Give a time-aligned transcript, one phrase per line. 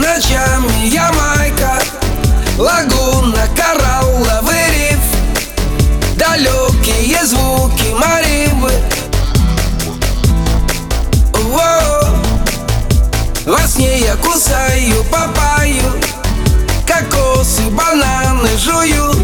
[0.00, 1.72] ночами Ямайка
[2.58, 4.98] Лагуна, коралловый риф
[6.16, 8.72] Далекие звуки Маривы
[11.44, 12.16] Воу.
[13.46, 16.02] Во сне я кусаю папаю
[16.86, 19.14] Кокосы, бананы жую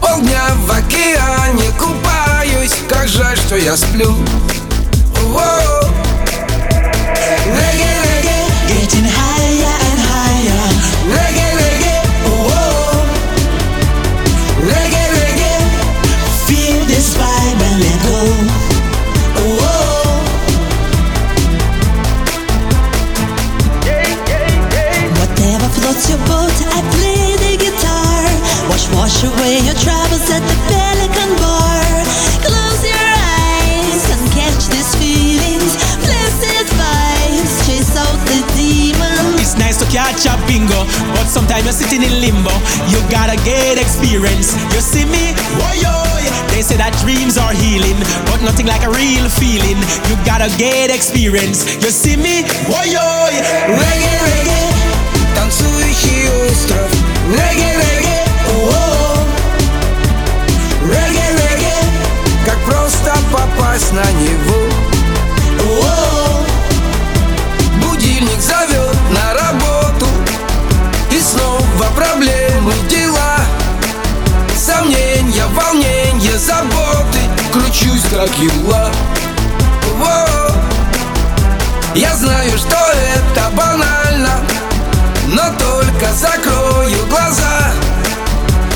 [0.00, 4.16] Полдня в океане купаюсь Как жаль, что я сплю
[5.22, 5.88] Воу.
[8.96, 10.64] higher and higher.
[11.12, 13.04] Reggae, reggae, oh, oh.
[14.64, 15.54] Reggae, reggae,
[16.46, 18.20] feel this vibe and let go.
[19.40, 20.08] Oh, oh.
[25.20, 28.22] Whatever floats your boat, I play the guitar.
[28.70, 31.67] Wash, wash away your troubles at the Pelican Bar.
[41.58, 42.54] time you're sitting in limbo,
[42.88, 44.54] you gotta get experience.
[44.74, 45.34] You see me?
[45.58, 45.94] Boy, yo,
[46.54, 47.98] They say that dreams are healing,
[48.30, 49.78] but nothing like a real feeling.
[50.08, 51.66] You gotta get experience.
[51.82, 52.42] You see me?
[52.66, 53.42] Boy, Reggae,
[53.74, 54.37] reggae.
[78.10, 78.90] Как юла
[79.96, 80.52] Воу.
[81.94, 84.40] Я знаю, что это банально
[85.26, 87.72] Но только закрою глаза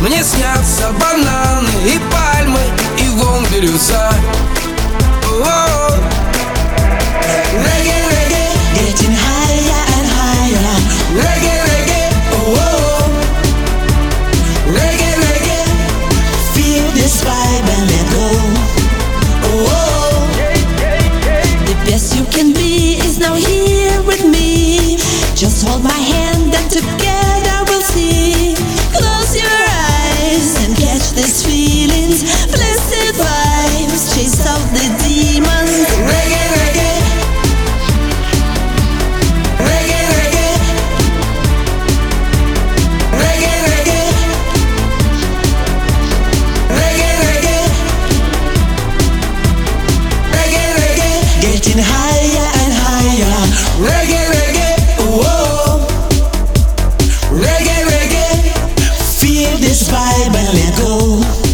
[0.00, 2.60] Мне снятся бананы и пальмы
[2.98, 4.10] И вон бирюза
[5.24, 5.95] Воу.
[25.46, 28.56] Just hold my hand and together we'll see.
[28.90, 32.24] Close your eyes and catch these feelings.
[32.50, 35.86] Blessed vibes, chase out the demons.
[36.02, 36.94] Reggae, reggae.
[39.62, 40.50] Reggae, reggae.
[43.22, 44.02] Reggae, reggae.
[46.74, 47.58] Reggae, reggae.
[50.34, 51.40] Reggae, reggae.
[51.40, 52.45] Getting higher.
[59.78, 61.45] this vibe and let go.